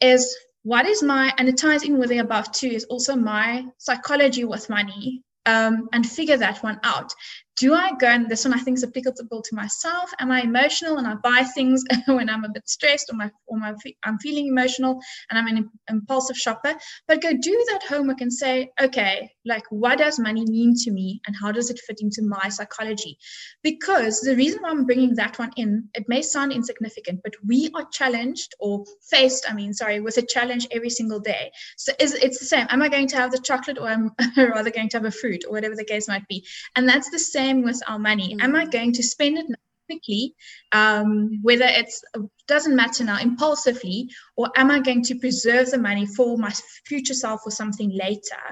is 0.00 0.36
what 0.62 0.86
is 0.86 1.02
my 1.02 1.32
and 1.38 1.48
it 1.48 1.56
ties 1.56 1.82
in 1.82 1.98
with 1.98 2.10
the 2.10 2.18
above 2.18 2.52
too 2.52 2.68
is 2.68 2.84
also 2.84 3.16
my 3.16 3.64
psychology 3.78 4.44
with 4.44 4.68
money 4.68 5.22
um, 5.46 5.88
and 5.92 6.06
figure 6.06 6.36
that 6.36 6.62
one 6.62 6.78
out 6.82 7.12
do 7.60 7.74
I 7.74 7.92
go 8.00 8.06
and 8.06 8.26
this 8.26 8.46
one 8.46 8.54
I 8.54 8.58
think 8.58 8.78
is 8.78 8.84
applicable 8.84 9.42
to 9.42 9.54
myself? 9.54 10.10
Am 10.18 10.30
I 10.30 10.40
emotional 10.40 10.96
and 10.96 11.06
I 11.06 11.14
buy 11.16 11.44
things 11.44 11.84
when 12.06 12.30
I'm 12.30 12.42
a 12.44 12.48
bit 12.48 12.66
stressed 12.66 13.12
or 13.12 13.16
my 13.16 13.30
or 13.46 13.58
my 13.58 13.74
I'm 14.02 14.18
feeling 14.18 14.46
emotional 14.46 14.98
and 15.28 15.38
I'm 15.38 15.46
an 15.46 15.70
impulsive 15.90 16.38
shopper? 16.38 16.74
But 17.06 17.20
go 17.20 17.32
do 17.34 17.64
that 17.70 17.82
homework 17.86 18.22
and 18.22 18.32
say, 18.32 18.70
okay, 18.80 19.30
like 19.44 19.64
what 19.68 19.98
does 19.98 20.18
money 20.18 20.46
mean 20.46 20.74
to 20.84 20.90
me 20.90 21.20
and 21.26 21.36
how 21.38 21.52
does 21.52 21.68
it 21.68 21.78
fit 21.86 21.98
into 22.00 22.22
my 22.22 22.48
psychology? 22.48 23.18
Because 23.62 24.20
the 24.20 24.36
reason 24.36 24.62
why 24.62 24.70
I'm 24.70 24.86
bringing 24.86 25.14
that 25.16 25.38
one 25.38 25.50
in, 25.58 25.90
it 25.92 26.06
may 26.08 26.22
sound 26.22 26.52
insignificant, 26.52 27.20
but 27.22 27.34
we 27.46 27.68
are 27.74 27.86
challenged 27.92 28.54
or 28.58 28.84
faced, 29.10 29.44
I 29.46 29.52
mean, 29.52 29.74
sorry, 29.74 30.00
with 30.00 30.16
a 30.16 30.22
challenge 30.22 30.66
every 30.70 30.90
single 30.90 31.20
day. 31.20 31.50
So 31.76 31.92
is 32.00 32.14
it's 32.14 32.38
the 32.38 32.46
same. 32.46 32.66
Am 32.70 32.80
I 32.80 32.88
going 32.88 33.08
to 33.08 33.16
have 33.16 33.32
the 33.32 33.38
chocolate 33.38 33.76
or 33.78 33.90
am 33.90 34.12
rather 34.38 34.70
going 34.70 34.88
to 34.90 34.96
have 34.96 35.04
a 35.04 35.10
fruit 35.10 35.44
or 35.46 35.52
whatever 35.52 35.76
the 35.76 35.84
case 35.84 36.08
might 36.08 36.26
be? 36.26 36.46
And 36.74 36.88
that's 36.88 37.10
the 37.10 37.18
same 37.18 37.49
with 37.58 37.80
our 37.88 37.98
money. 37.98 38.34
Mm-hmm. 38.34 38.40
Am 38.42 38.56
I 38.56 38.66
mm. 38.66 38.72
going 38.72 38.92
to 38.92 39.02
spend 39.02 39.38
it 39.38 39.46
quickly, 39.90 40.34
um, 40.72 41.40
whether 41.42 41.66
it's 41.66 42.02
doesn't 42.46 42.74
matter 42.74 43.04
now, 43.04 43.18
impulsively, 43.20 44.10
or 44.36 44.50
am 44.56 44.72
I 44.72 44.80
going 44.80 45.02
to 45.04 45.14
preserve 45.14 45.70
the 45.70 45.78
money 45.78 46.04
for 46.04 46.36
my 46.36 46.52
future 46.84 47.14
self 47.14 47.42
or 47.46 47.52
something 47.52 47.90
later? 47.96 48.42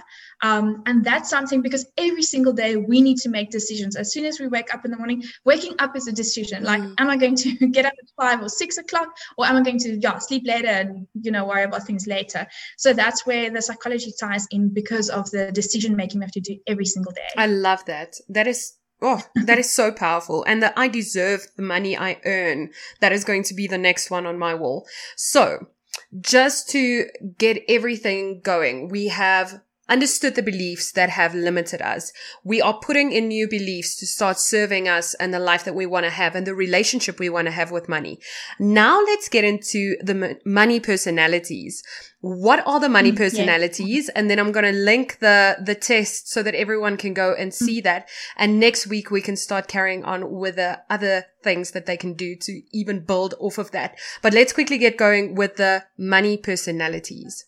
Um, 0.41 0.85
and 0.87 1.05
that's 1.05 1.29
something 1.29 1.63
because 1.63 1.85
every 1.97 2.23
single 2.23 2.53
day 2.53 2.77
we 2.77 3.01
need 3.01 3.17
to 3.19 3.29
make 3.29 3.51
decisions. 3.51 3.97
As 3.97 4.13
soon 4.13 4.25
as 4.25 4.39
we 4.39 4.47
wake 4.47 4.73
up 4.73 4.85
in 4.85 4.93
the 4.93 4.97
morning, 4.97 5.25
waking 5.45 5.75
up 5.81 5.97
is 5.97 6.07
a 6.07 6.13
decision. 6.13 6.63
Like, 6.63 6.81
mm. 6.81 6.95
am 6.99 7.11
I 7.11 7.17
going 7.17 7.35
to 7.37 7.51
get 7.77 7.87
up 7.87 7.95
at 8.01 8.09
five 8.17 8.41
or 8.41 8.49
six 8.49 8.79
o'clock, 8.79 9.09
or 9.37 9.47
am 9.47 9.57
I 9.57 9.63
going 9.63 9.81
to 9.81 9.99
yeah 9.99 10.19
sleep 10.19 10.45
later 10.47 10.69
and 10.69 11.07
you 11.21 11.33
know 11.33 11.45
worry 11.47 11.65
about 11.65 11.85
things 11.85 12.07
later? 12.07 12.47
So 12.77 12.93
that's 12.93 13.27
where 13.27 13.51
the 13.51 13.61
psychology 13.63 14.13
ties 14.19 14.47
in 14.53 14.73
because 14.73 15.09
of 15.11 15.29
the 15.33 15.51
decision 15.51 15.97
making 15.97 16.21
we 16.21 16.25
have 16.25 16.33
to 16.33 16.41
do 16.41 16.57
every 16.69 16.87
single 16.87 17.13
day. 17.13 17.31
I 17.37 17.47
love 17.47 17.85
that. 17.87 18.15
That 18.29 18.47
is 18.47 18.78
Oh, 19.01 19.23
that 19.45 19.59
is 19.59 19.73
so 19.73 19.93
powerful. 19.93 20.45
And 20.47 20.63
that 20.63 20.75
I 20.77 20.89
deserve 20.89 21.47
the 21.57 21.63
money 21.63 21.97
I 21.97 22.21
earn. 22.25 22.71
That 23.01 23.13
is 23.13 23.25
going 23.25 23.45
to 23.45 23.55
be 23.55 23.67
the 23.67 23.79
next 23.79 24.11
one 24.11 24.27
on 24.27 24.39
my 24.39 24.55
wall. 24.55 24.87
So 25.17 25.69
just 26.21 26.69
to 26.71 27.07
get 27.39 27.63
everything 27.69 28.41
going, 28.41 28.89
we 28.89 29.09
have 29.09 29.61
understood 29.89 30.35
the 30.35 30.43
beliefs 30.43 30.93
that 30.93 31.11
have 31.11 31.35
limited 31.35 31.81
us. 31.81 32.13
We 32.45 32.61
are 32.61 32.79
putting 32.79 33.13
in 33.13 33.29
new 33.29 33.49
beliefs 33.49 33.97
to 33.97 34.07
start 34.07 34.39
serving 34.39 34.89
us 34.89 35.15
and 35.15 35.33
the 35.33 35.39
life 35.39 35.65
that 35.65 35.75
we 35.75 35.87
want 35.87 36.05
to 36.05 36.11
have 36.11 36.35
and 36.35 36.47
the 36.47 36.55
relationship 36.55 37.19
we 37.19 37.31
want 37.31 37.47
to 37.47 37.53
have 37.53 37.71
with 37.71 37.89
money. 37.89 38.21
Now 38.59 39.01
let's 39.01 39.29
get 39.29 39.45
into 39.45 39.97
the 40.03 40.39
money 40.45 40.81
personalities. 40.81 41.83
What 42.21 42.67
are 42.67 42.81
the 42.81 42.89
money 42.89 43.13
mm, 43.13 43.17
personalities? 43.17 44.09
And 44.09 44.29
then 44.29 44.39
I'm 44.39 44.53
going 44.53 44.65
to 44.65 44.79
link 44.79 45.19
the, 45.21 45.57
the 45.65 45.77
test 45.77 46.29
so 46.29 46.43
that 46.43 46.55
everyone 46.55 46.97
can 46.97 47.15
go 47.15 47.33
and 47.33 47.55
see 47.55 47.81
mm. 47.81 47.85
that. 47.85 48.09
And 48.37 48.59
next 48.59 48.89
week 48.89 49.11
we 49.11 49.23
can 49.23 49.37
start 49.37 49.69
carrying 49.69 50.05
on 50.05 50.33
with 50.33 50.57
the 50.57 50.81
other 50.91 51.27
things 51.43 51.71
that 51.71 51.87
they 51.87 51.97
can 51.97 52.15
do 52.15 52.35
to 52.37 52.61
even 52.73 53.05
build 53.05 53.35
off 53.39 53.59
of 53.59 53.71
that. 53.71 53.97
But 54.21 54.35
let's 54.35 54.53
quickly 54.53 54.79
get 54.79 54.97
going 54.97 55.37
with 55.37 55.57
the 55.57 55.85
money 55.97 56.37
personalities. 56.37 57.45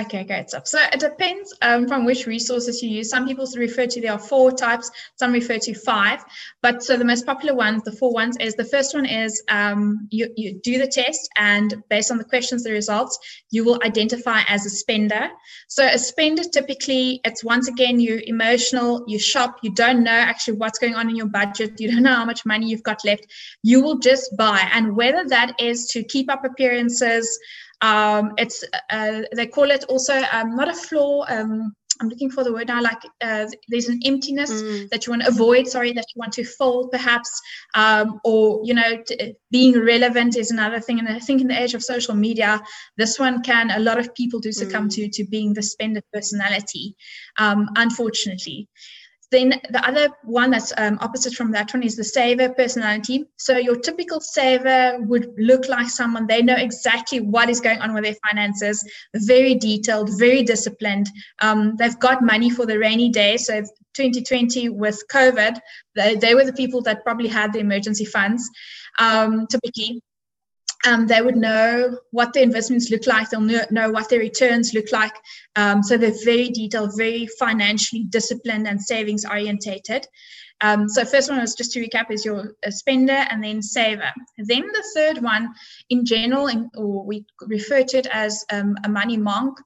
Okay, 0.00 0.24
great 0.24 0.48
stuff. 0.48 0.66
So 0.66 0.78
it 0.92 0.98
depends 0.98 1.54
um, 1.60 1.86
from 1.86 2.06
which 2.06 2.26
resources 2.26 2.82
you 2.82 2.88
use. 2.88 3.10
Some 3.10 3.26
people 3.26 3.46
refer 3.56 3.86
to 3.86 4.00
there 4.00 4.12
are 4.12 4.18
four 4.18 4.50
types, 4.50 4.90
some 5.16 5.32
refer 5.32 5.58
to 5.58 5.74
five. 5.74 6.24
But 6.62 6.82
so 6.82 6.96
the 6.96 7.04
most 7.04 7.26
popular 7.26 7.54
ones, 7.54 7.82
the 7.82 7.92
four 7.92 8.12
ones, 8.12 8.36
is 8.40 8.54
the 8.54 8.64
first 8.64 8.94
one 8.94 9.04
is 9.04 9.42
um, 9.48 10.08
you, 10.10 10.32
you 10.36 10.58
do 10.62 10.78
the 10.78 10.86
test, 10.86 11.28
and 11.36 11.82
based 11.90 12.10
on 12.10 12.16
the 12.16 12.24
questions, 12.24 12.62
the 12.62 12.72
results, 12.72 13.18
you 13.50 13.62
will 13.62 13.78
identify 13.84 14.40
as 14.48 14.64
a 14.64 14.70
spender. 14.70 15.28
So 15.68 15.84
a 15.84 15.98
spender 15.98 16.44
typically, 16.44 17.20
it's 17.24 17.44
once 17.44 17.68
again, 17.68 18.00
you're 18.00 18.22
emotional, 18.24 19.04
you 19.06 19.18
shop, 19.18 19.58
you 19.62 19.74
don't 19.74 20.02
know 20.02 20.10
actually 20.12 20.56
what's 20.56 20.78
going 20.78 20.94
on 20.94 21.10
in 21.10 21.16
your 21.16 21.28
budget, 21.28 21.78
you 21.78 21.90
don't 21.90 22.04
know 22.04 22.14
how 22.14 22.24
much 22.24 22.46
money 22.46 22.68
you've 22.68 22.82
got 22.82 23.04
left. 23.04 23.26
You 23.62 23.82
will 23.82 23.98
just 23.98 24.34
buy. 24.36 24.66
And 24.72 24.96
whether 24.96 25.28
that 25.28 25.60
is 25.60 25.88
to 25.88 26.02
keep 26.04 26.30
up 26.30 26.44
appearances, 26.44 27.38
um, 27.80 28.34
it's 28.38 28.64
uh, 28.90 29.22
they 29.34 29.46
call 29.46 29.70
it 29.70 29.84
also 29.84 30.22
um, 30.32 30.56
not 30.56 30.68
a 30.68 30.74
flaw. 30.74 31.24
Um, 31.28 31.74
I'm 32.00 32.08
looking 32.08 32.30
for 32.30 32.42
the 32.44 32.52
word 32.52 32.68
now. 32.68 32.80
Like 32.80 33.02
uh, 33.20 33.46
there's 33.68 33.88
an 33.88 34.00
emptiness 34.04 34.50
mm. 34.50 34.88
that 34.88 35.06
you 35.06 35.12
want 35.12 35.22
to 35.22 35.28
avoid. 35.28 35.68
Sorry, 35.68 35.92
that 35.92 36.06
you 36.14 36.18
want 36.18 36.32
to 36.34 36.44
fill, 36.44 36.88
perhaps, 36.88 37.30
um, 37.74 38.20
or 38.24 38.60
you 38.64 38.72
know, 38.72 39.02
t- 39.06 39.34
being 39.50 39.78
relevant 39.78 40.36
is 40.36 40.50
another 40.50 40.80
thing. 40.80 40.98
And 40.98 41.08
I 41.08 41.18
think 41.18 41.42
in 41.42 41.48
the 41.48 41.60
age 41.60 41.74
of 41.74 41.82
social 41.82 42.14
media, 42.14 42.60
this 42.96 43.18
one 43.18 43.42
can 43.42 43.70
a 43.70 43.78
lot 43.78 43.98
of 43.98 44.14
people 44.14 44.40
do 44.40 44.52
succumb 44.52 44.88
mm. 44.88 44.94
to 44.94 45.08
to 45.10 45.24
being 45.28 45.52
the 45.52 45.62
spender 45.62 46.00
personality. 46.12 46.96
Um, 47.38 47.68
unfortunately, 47.76 48.68
then 49.30 49.60
the 49.70 49.86
other 49.86 50.08
one 50.24 50.50
that's 50.50 50.72
um, 50.76 50.98
opposite 51.00 51.34
from 51.34 51.52
that 51.52 51.72
one 51.72 51.82
is 51.82 51.96
the 51.96 52.04
saver 52.04 52.48
personality. 52.48 53.26
So 53.36 53.56
your 53.56 53.76
typical 53.76 54.20
saver 54.20 54.98
would 55.00 55.32
look 55.38 55.68
like 55.68 55.88
someone 55.88 56.26
they 56.26 56.42
know 56.42 56.56
exactly 56.56 57.20
what 57.20 57.48
is 57.48 57.60
going 57.60 57.80
on 57.80 57.94
with 57.94 58.04
their 58.04 58.16
finances, 58.28 58.84
very 59.14 59.54
detailed, 59.54 60.10
very 60.18 60.42
disciplined. 60.42 61.08
Um, 61.40 61.76
they've 61.76 61.98
got 61.98 62.22
money 62.22 62.50
for 62.50 62.66
the 62.66 62.78
rainy 62.78 63.10
day. 63.10 63.36
So 63.36 63.62
2020 63.94 64.70
with 64.70 65.02
COVID, 65.12 65.58
they, 65.94 66.16
they 66.16 66.34
were 66.34 66.44
the 66.44 66.52
people 66.52 66.82
that 66.82 67.04
probably 67.04 67.28
had 67.28 67.52
the 67.52 67.60
emergency 67.60 68.04
funds 68.04 68.48
um, 68.98 69.46
typically 69.46 70.02
um, 70.86 71.06
they 71.06 71.20
would 71.20 71.36
know 71.36 71.98
what 72.10 72.32
their 72.32 72.42
investments 72.42 72.90
look 72.90 73.06
like. 73.06 73.30
They'll 73.30 73.40
know, 73.40 73.64
know 73.70 73.90
what 73.90 74.08
their 74.08 74.18
returns 74.18 74.72
look 74.72 74.92
like. 74.92 75.12
Um, 75.56 75.82
so 75.82 75.96
they're 75.96 76.24
very 76.24 76.48
detailed, 76.48 76.96
very 76.96 77.26
financially 77.38 78.04
disciplined 78.04 78.66
and 78.66 78.80
savings 78.80 79.24
orientated. 79.24 80.06
Um, 80.62 80.88
so 80.88 81.04
first 81.04 81.30
one 81.30 81.40
was 81.40 81.54
just 81.54 81.72
to 81.72 81.80
recap 81.80 82.10
is 82.10 82.24
your 82.24 82.54
spender 82.68 83.12
and 83.30 83.42
then 83.42 83.62
saver. 83.62 84.10
Then 84.36 84.62
the 84.62 84.84
third 84.94 85.22
one, 85.22 85.54
in 85.88 86.04
general, 86.04 86.48
in, 86.48 86.70
or 86.74 87.04
we 87.04 87.24
refer 87.40 87.82
to 87.82 87.98
it 87.98 88.06
as 88.06 88.44
um, 88.52 88.76
a 88.84 88.88
money 88.88 89.16
monk, 89.16 89.58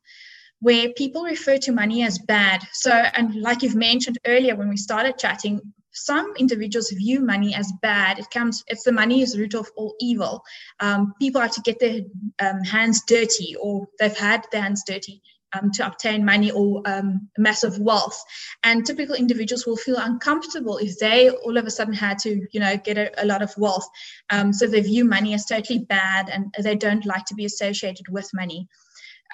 where 0.64 0.88
people 0.94 1.24
refer 1.24 1.58
to 1.58 1.72
money 1.72 2.02
as 2.02 2.18
bad. 2.18 2.66
So, 2.72 2.90
and 2.90 3.34
like 3.34 3.62
you've 3.62 3.74
mentioned 3.74 4.16
earlier 4.26 4.56
when 4.56 4.70
we 4.70 4.78
started 4.78 5.18
chatting, 5.18 5.60
some 5.92 6.32
individuals 6.38 6.90
view 6.90 7.20
money 7.20 7.54
as 7.54 7.70
bad. 7.82 8.18
It 8.18 8.30
comes, 8.30 8.64
it's 8.66 8.82
the 8.82 8.90
money 8.90 9.20
is 9.20 9.34
the 9.34 9.40
root 9.40 9.54
of 9.54 9.68
all 9.76 9.94
evil. 10.00 10.42
Um, 10.80 11.12
people 11.20 11.42
have 11.42 11.52
to 11.52 11.60
get 11.60 11.80
their 11.80 12.00
um, 12.40 12.64
hands 12.64 13.02
dirty 13.06 13.54
or 13.60 13.86
they've 13.98 14.16
had 14.16 14.46
their 14.52 14.62
hands 14.62 14.84
dirty 14.86 15.20
um, 15.52 15.70
to 15.72 15.86
obtain 15.86 16.24
money 16.24 16.50
or 16.50 16.80
um, 16.86 17.28
massive 17.36 17.78
wealth. 17.78 18.18
And 18.62 18.86
typical 18.86 19.16
individuals 19.16 19.66
will 19.66 19.76
feel 19.76 19.98
uncomfortable 19.98 20.78
if 20.78 20.98
they 20.98 21.28
all 21.28 21.58
of 21.58 21.66
a 21.66 21.70
sudden 21.70 21.92
had 21.92 22.18
to, 22.20 22.40
you 22.52 22.60
know, 22.60 22.78
get 22.78 22.96
a, 22.96 23.22
a 23.22 23.26
lot 23.26 23.42
of 23.42 23.52
wealth. 23.58 23.86
Um, 24.30 24.54
so 24.54 24.66
they 24.66 24.80
view 24.80 25.04
money 25.04 25.34
as 25.34 25.44
totally 25.44 25.80
bad 25.80 26.30
and 26.30 26.54
they 26.58 26.74
don't 26.74 27.04
like 27.04 27.26
to 27.26 27.34
be 27.34 27.44
associated 27.44 28.06
with 28.08 28.30
money. 28.32 28.66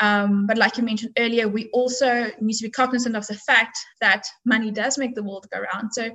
Um, 0.00 0.47
but 0.47 0.57
like 0.57 0.78
you 0.78 0.83
mentioned 0.83 1.12
earlier, 1.19 1.49
we 1.49 1.69
also 1.73 2.30
need 2.40 2.54
to 2.54 2.64
be 2.64 2.71
cognizant 2.71 3.16
of 3.16 3.26
the 3.26 3.35
fact 3.35 3.78
that 4.00 4.25
money 4.45 4.71
does 4.71 4.99
make 4.99 5.14
the 5.14 5.23
world 5.23 5.47
go 5.52 5.61
round. 5.61 5.92
So 5.92 6.11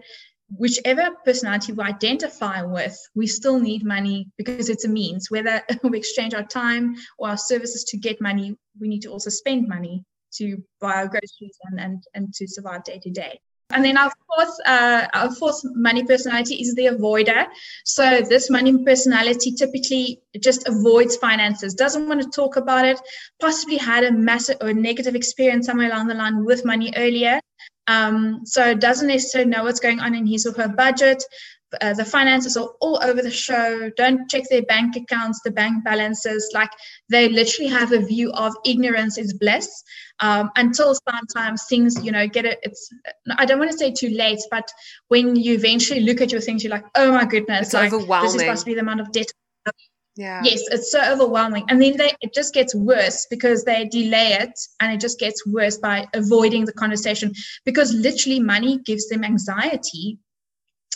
whichever 0.49 1.09
personality 1.23 1.73
we 1.73 1.83
identify 1.83 2.61
with, 2.61 2.97
we 3.15 3.27
still 3.27 3.59
need 3.59 3.83
money 3.83 4.27
because 4.37 4.69
it's 4.69 4.85
a 4.85 4.89
means. 4.89 5.29
Whether 5.29 5.61
we 5.83 5.97
exchange 5.97 6.33
our 6.33 6.43
time 6.43 6.95
or 7.17 7.29
our 7.29 7.37
services 7.37 7.83
to 7.85 7.97
get 7.97 8.21
money, 8.21 8.55
we 8.79 8.87
need 8.87 9.01
to 9.01 9.09
also 9.09 9.29
spend 9.29 9.67
money 9.67 10.03
to 10.33 10.61
buy 10.81 10.95
our 10.95 11.07
groceries 11.07 11.57
and, 11.63 11.79
and, 11.79 12.03
and 12.13 12.33
to 12.33 12.47
survive 12.47 12.83
day 12.83 12.99
to 12.99 13.09
day. 13.09 13.39
And 13.71 13.83
then 13.83 13.97
our 13.97 14.11
fourth, 14.27 14.55
uh, 14.65 15.07
our 15.13 15.33
fourth 15.33 15.61
money 15.63 16.03
personality 16.03 16.55
is 16.55 16.75
the 16.75 16.85
avoider. 16.85 17.47
So 17.83 18.21
this 18.21 18.49
money 18.49 18.83
personality 18.83 19.51
typically 19.51 20.21
just 20.39 20.67
avoids 20.67 21.17
finances, 21.17 21.73
doesn't 21.73 22.07
want 22.07 22.21
to 22.21 22.29
talk 22.29 22.57
about 22.57 22.85
it, 22.85 22.99
possibly 23.39 23.77
had 23.77 24.03
a 24.03 24.11
massive 24.11 24.57
or 24.61 24.73
negative 24.73 25.15
experience 25.15 25.65
somewhere 25.65 25.91
along 25.91 26.07
the 26.07 26.13
line 26.13 26.45
with 26.45 26.63
money 26.63 26.93
earlier, 26.95 27.39
um, 27.87 28.41
so 28.45 28.73
doesn't 28.73 29.07
necessarily 29.07 29.49
know 29.49 29.63
what's 29.63 29.79
going 29.79 29.99
on 29.99 30.15
in 30.15 30.25
his 30.25 30.45
or 30.45 30.53
her 30.53 30.67
budget. 30.67 31.23
Uh, 31.81 31.93
the 31.93 32.05
finances 32.05 32.55
are 32.55 32.69
all 32.79 32.99
over 33.03 33.21
the 33.21 33.31
show. 33.31 33.89
Don't 33.97 34.29
check 34.29 34.43
their 34.49 34.63
bank 34.63 34.95
accounts, 34.95 35.41
the 35.43 35.51
bank 35.51 35.83
balances. 35.83 36.49
Like 36.53 36.69
they 37.09 37.27
literally 37.27 37.69
have 37.69 37.91
a 37.91 37.99
view 37.99 38.31
of 38.31 38.53
ignorance 38.65 39.17
is 39.17 39.33
bliss. 39.33 39.83
Um, 40.19 40.51
until 40.55 40.95
sometimes 41.09 41.65
things, 41.67 42.03
you 42.03 42.11
know, 42.11 42.27
get 42.27 42.45
it. 42.45 42.59
It's 42.63 42.89
I 43.37 43.45
don't 43.45 43.59
want 43.59 43.71
to 43.71 43.77
say 43.77 43.91
too 43.91 44.09
late, 44.09 44.39
but 44.49 44.69
when 45.09 45.35
you 45.35 45.55
eventually 45.55 46.01
look 46.01 46.21
at 46.21 46.31
your 46.31 46.41
things, 46.41 46.63
you're 46.63 46.71
like, 46.71 46.85
oh 46.95 47.11
my 47.11 47.25
goodness, 47.25 47.67
it's 47.67 47.73
like, 47.73 47.91
overwhelming. 47.91 48.27
This 48.27 48.35
is 48.35 48.41
supposed 48.41 48.61
to 48.61 48.65
be 48.65 48.73
the 48.75 48.81
amount 48.81 49.01
of 49.01 49.11
debt 49.11 49.27
yeah. 50.15 50.41
Yes, 50.43 50.63
it's 50.71 50.91
so 50.91 51.01
overwhelming. 51.03 51.65
And 51.67 51.81
then 51.81 51.97
they, 51.97 52.13
it 52.21 52.33
just 52.33 52.53
gets 52.53 52.73
worse 52.73 53.27
because 53.29 53.65
they 53.65 53.85
delay 53.85 54.37
it 54.39 54.57
and 54.79 54.93
it 54.93 55.01
just 55.01 55.19
gets 55.19 55.45
worse 55.45 55.77
by 55.77 56.07
avoiding 56.13 56.63
the 56.65 56.71
conversation 56.71 57.33
because 57.65 57.93
literally 57.93 58.39
money 58.39 58.79
gives 58.85 59.09
them 59.09 59.25
anxiety. 59.25 60.17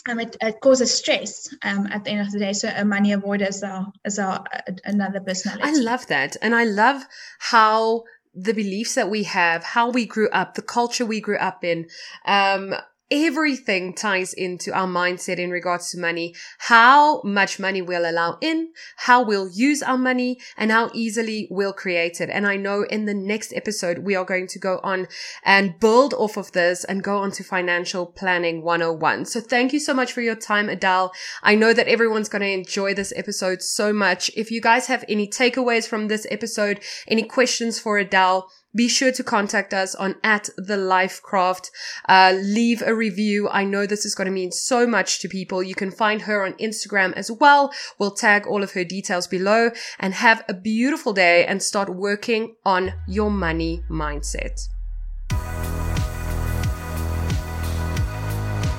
Um, 0.08 0.20
it, 0.20 0.36
it 0.40 0.60
causes 0.60 0.92
stress 0.92 1.54
um, 1.62 1.86
at 1.88 2.04
the 2.04 2.10
end 2.10 2.20
of 2.20 2.32
the 2.32 2.38
day. 2.38 2.52
So 2.52 2.72
a 2.74 2.84
money 2.84 3.14
avoider 3.14 3.48
is 3.48 3.62
our, 3.62 3.92
is 4.04 4.18
our 4.18 4.44
uh, 4.54 4.72
another 4.84 5.20
personality. 5.20 5.64
I 5.64 5.72
love 5.72 6.06
that. 6.06 6.36
And 6.40 6.54
I 6.54 6.64
love 6.64 7.02
how 7.38 8.04
the 8.34 8.54
beliefs 8.54 8.94
that 8.94 9.10
we 9.10 9.24
have, 9.24 9.64
how 9.64 9.90
we 9.90 10.06
grew 10.06 10.30
up, 10.30 10.54
the 10.54 10.62
culture 10.62 11.04
we 11.04 11.20
grew 11.20 11.36
up 11.36 11.64
in, 11.64 11.88
um, 12.24 12.74
everything 13.10 13.94
ties 13.94 14.32
into 14.32 14.72
our 14.72 14.86
mindset 14.86 15.38
in 15.38 15.50
regards 15.50 15.90
to 15.90 15.98
money, 15.98 16.34
how 16.58 17.22
much 17.22 17.58
money 17.58 17.82
we'll 17.82 18.08
allow 18.08 18.38
in, 18.40 18.72
how 18.96 19.22
we'll 19.22 19.50
use 19.50 19.82
our 19.82 19.98
money, 19.98 20.38
and 20.56 20.70
how 20.70 20.90
easily 20.94 21.48
we'll 21.50 21.72
create 21.72 22.20
it. 22.20 22.30
And 22.30 22.46
I 22.46 22.56
know 22.56 22.82
in 22.82 23.06
the 23.06 23.14
next 23.14 23.52
episode, 23.52 23.98
we 23.98 24.14
are 24.14 24.24
going 24.24 24.46
to 24.48 24.58
go 24.58 24.80
on 24.82 25.08
and 25.44 25.78
build 25.80 26.14
off 26.14 26.36
of 26.36 26.52
this 26.52 26.84
and 26.84 27.02
go 27.02 27.18
on 27.18 27.30
to 27.32 27.44
financial 27.44 28.06
planning 28.06 28.62
101. 28.62 29.24
So 29.26 29.40
thank 29.40 29.72
you 29.72 29.80
so 29.80 29.94
much 29.94 30.12
for 30.12 30.20
your 30.20 30.36
time, 30.36 30.68
Adele. 30.68 31.12
I 31.42 31.54
know 31.54 31.72
that 31.72 31.88
everyone's 31.88 32.28
going 32.28 32.42
to 32.42 32.50
enjoy 32.50 32.94
this 32.94 33.12
episode 33.16 33.62
so 33.62 33.92
much. 33.92 34.30
If 34.36 34.50
you 34.50 34.60
guys 34.60 34.86
have 34.86 35.04
any 35.08 35.28
takeaways 35.28 35.86
from 35.86 36.08
this 36.08 36.26
episode, 36.30 36.80
any 37.08 37.22
questions 37.22 37.78
for 37.78 37.98
Adele, 37.98 38.48
be 38.74 38.88
sure 38.88 39.12
to 39.12 39.24
contact 39.24 39.74
us 39.74 39.94
on 39.94 40.16
at 40.22 40.48
the 40.56 40.76
LifeKraft. 40.76 41.70
Uh, 42.08 42.34
leave 42.40 42.82
a 42.82 42.94
review. 42.94 43.48
I 43.48 43.64
know 43.64 43.86
this 43.86 44.04
is 44.04 44.14
going 44.14 44.26
to 44.26 44.32
mean 44.32 44.52
so 44.52 44.86
much 44.86 45.20
to 45.20 45.28
people. 45.28 45.62
You 45.62 45.74
can 45.74 45.90
find 45.90 46.22
her 46.22 46.44
on 46.44 46.54
Instagram 46.54 47.12
as 47.14 47.30
well. 47.30 47.72
We'll 47.98 48.12
tag 48.12 48.46
all 48.46 48.62
of 48.62 48.72
her 48.72 48.84
details 48.84 49.26
below 49.26 49.70
and 49.98 50.14
have 50.14 50.44
a 50.48 50.54
beautiful 50.54 51.12
day 51.12 51.44
and 51.44 51.62
start 51.62 51.94
working 51.94 52.56
on 52.64 52.92
your 53.08 53.30
money 53.30 53.82
mindset. 53.90 54.68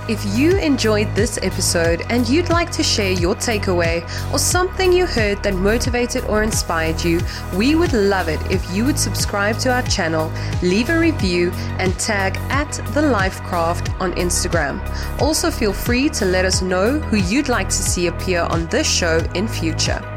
If 0.10 0.26
you 0.36 0.58
enjoyed 0.58 1.14
this 1.14 1.38
episode 1.44 2.02
and 2.10 2.28
you'd 2.28 2.50
like 2.50 2.72
to 2.72 2.82
share 2.84 3.12
your 3.12 3.36
takeaway 3.36 4.04
or 4.34 4.40
something 4.40 4.92
you 4.92 5.06
heard 5.06 5.44
that 5.44 5.54
motivated 5.54 6.26
or 6.26 6.42
inspired 6.42 7.04
you, 7.04 7.22
we 7.56 7.76
would 7.76 7.94
love 7.94 8.28
it 8.28 8.42
if 8.52 8.68
you 8.72 8.84
would 8.86 8.98
subscribe 8.98 9.60
to 9.60 9.72
our 9.72 9.84
channel, 9.84 10.32
leave 10.64 10.90
a 10.90 10.98
review, 10.98 11.52
and 11.78 11.98
tag 12.00 12.36
at 12.50 12.72
the 12.94 13.02
LifeKraft 13.02 14.02
on 14.02 14.14
Instagram. 14.14 14.82
Also, 15.22 15.52
feel 15.52 15.72
free 15.72 16.10
to 16.10 16.26
let 16.26 16.46
us 16.46 16.64
know 16.64 17.00
who 17.00 17.18
you'd 17.18 17.48
like 17.48 17.70
to 17.70 17.74
see 17.74 18.08
appear 18.08 18.42
on 18.42 18.66
this 18.68 18.90
show 18.90 19.20
in 19.36 19.48
future. 19.48 20.11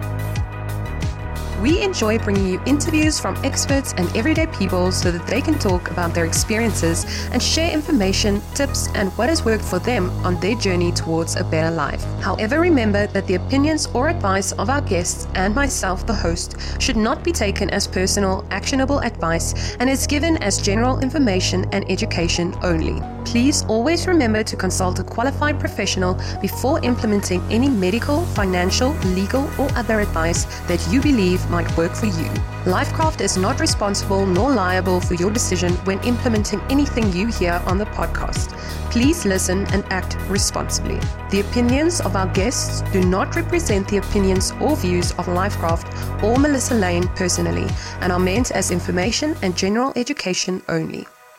We 1.64 1.80
enjoy 1.80 2.18
bringing 2.18 2.46
you 2.46 2.60
interviews 2.66 3.18
from 3.18 3.36
experts 3.42 3.94
and 3.96 4.14
everyday 4.14 4.48
people 4.48 4.92
so 4.92 5.10
that 5.10 5.26
they 5.26 5.40
can 5.40 5.58
talk 5.58 5.90
about 5.90 6.12
their 6.12 6.26
experiences 6.26 7.06
and 7.32 7.42
share 7.42 7.72
information, 7.72 8.42
tips, 8.52 8.88
and 8.94 9.10
what 9.12 9.30
has 9.30 9.46
worked 9.46 9.64
for 9.64 9.78
them 9.78 10.10
on 10.26 10.38
their 10.40 10.56
journey 10.56 10.92
towards 10.92 11.36
a 11.36 11.44
better 11.44 11.74
life. 11.74 12.04
However, 12.20 12.60
remember 12.60 13.06
that 13.06 13.26
the 13.26 13.36
opinions 13.36 13.86
or 13.94 14.10
advice 14.10 14.52
of 14.52 14.68
our 14.68 14.82
guests 14.82 15.26
and 15.36 15.54
myself, 15.54 16.06
the 16.06 16.12
host, 16.12 16.60
should 16.82 16.98
not 16.98 17.24
be 17.24 17.32
taken 17.32 17.70
as 17.70 17.86
personal, 17.86 18.46
actionable 18.50 18.98
advice 18.98 19.74
and 19.76 19.88
is 19.88 20.06
given 20.06 20.36
as 20.42 20.60
general 20.60 20.98
information 20.98 21.64
and 21.72 21.90
education 21.90 22.54
only. 22.62 23.00
Please 23.24 23.64
always 23.64 24.06
remember 24.06 24.42
to 24.42 24.56
consult 24.56 25.00
a 25.00 25.04
qualified 25.04 25.58
professional 25.58 26.14
before 26.40 26.78
implementing 26.84 27.40
any 27.50 27.68
medical, 27.68 28.24
financial, 28.26 28.92
legal, 29.14 29.48
or 29.58 29.68
other 29.76 30.00
advice 30.00 30.44
that 30.66 30.86
you 30.92 31.00
believe 31.00 31.48
might 31.50 31.76
work 31.76 31.92
for 31.92 32.06
you. 32.06 32.30
LifeKraft 32.64 33.20
is 33.20 33.36
not 33.36 33.60
responsible 33.60 34.24
nor 34.24 34.50
liable 34.52 35.00
for 35.00 35.14
your 35.14 35.30
decision 35.30 35.72
when 35.84 36.02
implementing 36.04 36.60
anything 36.70 37.12
you 37.12 37.26
hear 37.26 37.60
on 37.66 37.76
the 37.76 37.86
podcast. 37.86 38.56
Please 38.90 39.24
listen 39.24 39.66
and 39.66 39.84
act 39.90 40.16
responsibly. 40.28 41.00
The 41.30 41.40
opinions 41.40 42.00
of 42.00 42.16
our 42.16 42.28
guests 42.28 42.82
do 42.92 43.04
not 43.04 43.36
represent 43.36 43.88
the 43.88 43.98
opinions 43.98 44.52
or 44.60 44.76
views 44.76 45.10
of 45.12 45.26
LifeKraft 45.26 46.22
or 46.22 46.38
Melissa 46.38 46.74
Lainn 46.74 47.08
personally 47.16 47.66
and 48.00 48.12
are 48.12 48.18
meant 48.18 48.50
as 48.52 48.70
information 48.70 49.36
and 49.42 49.56
general 49.56 49.92
education 49.96 50.62
only. 50.68 51.06